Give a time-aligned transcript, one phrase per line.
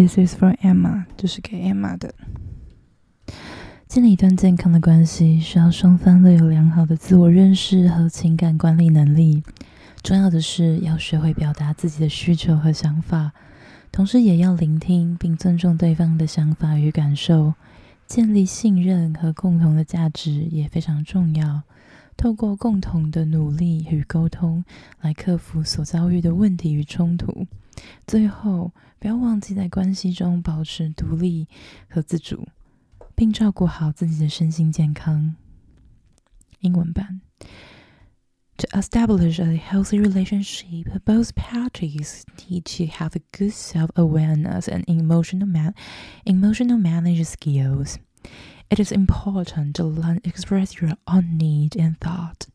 [0.00, 2.14] This is for Emma，这是给 Emma 的。
[3.86, 9.42] 建立一段健康的关系，需要双方都有良好的自我认识和情感管理能力。
[10.02, 13.32] 重要的是要学会表达自己的需求和想法，
[13.92, 17.52] 同时也要聆听并尊重对方的想法与感受。
[18.06, 21.60] 建立信任和共同的价值也非常重要。
[22.16, 24.64] 透过共同的努力与沟通，
[25.02, 27.46] 来克服所遭遇的问题与冲突。
[28.07, 31.47] 最后，不要忘记在关系中保持独立
[31.89, 32.47] 和自主。
[33.17, 35.37] 并照顾好自己的身心健康。
[36.59, 37.21] 英文版：
[38.57, 45.73] To establish a healthy relationship, both parties need to have a good self-awareness and emotional man
[46.25, 47.95] emotional management skills.
[48.70, 52.46] It is important to learn express your own need and thought,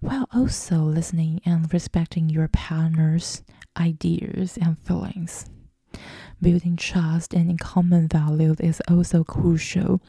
[0.00, 3.42] while also listening and respecting your partner's
[3.76, 5.44] ideas and feelings.
[6.40, 10.00] Building trust and in common values is also crucial.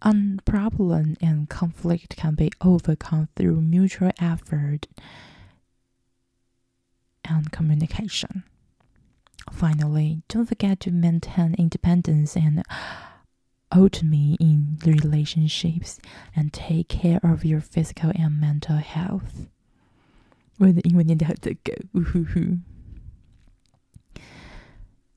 [0.00, 4.86] And problem and conflict can be overcome through mutual effort
[7.24, 8.44] and communication.
[9.52, 12.62] Finally, don't forget to maintain independence and
[13.74, 15.98] Hold me in relationships
[16.36, 19.48] and take care of your physical and mental health.
[20.58, 22.60] 我的英文念得好糟糕，呜呼呼。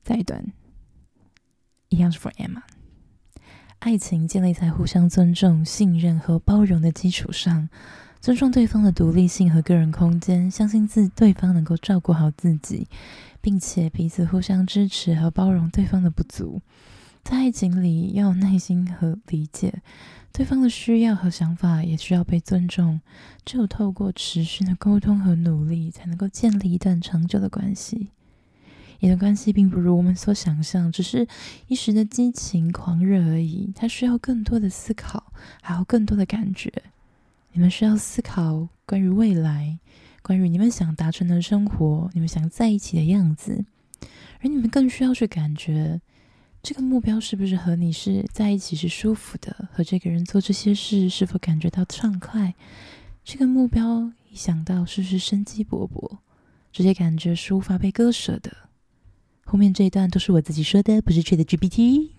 [0.02, 0.52] 再一段，
[1.88, 2.62] 一样是 for Emma。
[3.78, 7.68] 爱情建立在互相尊重、信任和包容的基础上，
[8.20, 12.88] 尊重对方的独立性和个人空间，相信自对方能够照顾好自己，
[13.40, 16.60] 并且彼此互相支持和包容对方的不足。
[17.28, 19.82] 在爱情里，要有耐心和理解，
[20.32, 23.02] 对方的需要和想法也需要被尊重。
[23.44, 28.08] 只有透过持续的沟通和努力，才能够建立一段长久的关系。
[29.00, 31.28] 你的关系并不如我们所想象，只是
[31.66, 33.70] 一时的激情狂热而已。
[33.74, 36.72] 它需要更多的思考，还有更多的感觉。
[37.52, 39.78] 你们需要思考关于未来，
[40.22, 43.66] 关于你们想达成的生活，你们想在一起的样子。
[44.40, 46.00] 而你们更需要去感觉，
[46.62, 49.68] 这个目标是不是和你是在一起是舒服的？
[49.72, 52.54] 和这个人做这些事是否感觉到畅快？
[53.24, 56.18] 这个目标一想到是不是生机勃勃？
[56.72, 58.54] 这些感觉是无法被割舍的。
[59.44, 62.10] 后面这一段都是我自己说的，不是缺的 GPT。